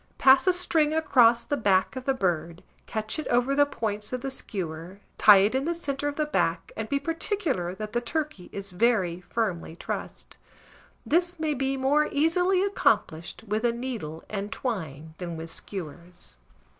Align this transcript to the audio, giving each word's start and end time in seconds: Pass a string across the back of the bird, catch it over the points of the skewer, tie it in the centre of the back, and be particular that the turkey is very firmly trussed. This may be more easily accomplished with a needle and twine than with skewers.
Pass 0.17 0.47
a 0.47 0.53
string 0.53 0.95
across 0.95 1.45
the 1.45 1.55
back 1.55 1.95
of 1.95 2.05
the 2.05 2.13
bird, 2.15 2.63
catch 2.87 3.19
it 3.19 3.27
over 3.27 3.53
the 3.53 3.67
points 3.67 4.11
of 4.11 4.21
the 4.21 4.31
skewer, 4.31 4.99
tie 5.19 5.37
it 5.45 5.53
in 5.53 5.65
the 5.65 5.75
centre 5.75 6.07
of 6.07 6.15
the 6.15 6.25
back, 6.25 6.71
and 6.75 6.89
be 6.89 6.99
particular 6.99 7.75
that 7.75 7.93
the 7.93 8.01
turkey 8.01 8.49
is 8.51 8.71
very 8.71 9.21
firmly 9.29 9.75
trussed. 9.75 10.37
This 11.05 11.39
may 11.39 11.53
be 11.53 11.77
more 11.77 12.07
easily 12.11 12.63
accomplished 12.63 13.43
with 13.47 13.63
a 13.63 13.71
needle 13.71 14.23
and 14.27 14.51
twine 14.51 15.13
than 15.19 15.37
with 15.37 15.51
skewers. 15.51 16.35